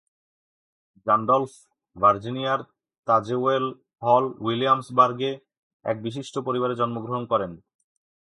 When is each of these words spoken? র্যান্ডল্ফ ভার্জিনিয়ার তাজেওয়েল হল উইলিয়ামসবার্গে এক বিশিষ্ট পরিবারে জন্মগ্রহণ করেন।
র্যান্ডল্ফ 1.07 1.51
ভার্জিনিয়ার 1.95 2.59
তাজেওয়েল 3.07 3.65
হল 4.05 4.25
উইলিয়ামসবার্গে 4.45 5.31
এক 5.85 5.97
বিশিষ্ট 6.05 6.35
পরিবারে 6.47 6.73
জন্মগ্রহণ 6.75 7.23
করেন। 7.31 7.51